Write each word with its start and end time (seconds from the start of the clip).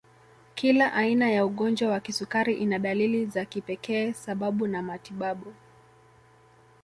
Kila 0.55 0.93
aina 0.93 1.29
ya 1.31 1.45
ugonjwa 1.45 1.91
wa 1.91 1.99
kisukari 1.99 2.53
ina 2.53 2.79
dalili 2.79 3.25
za 3.25 3.45
kipekee 3.45 4.13
sababu 4.13 4.67
na 4.67 4.81
matibabu 4.81 5.53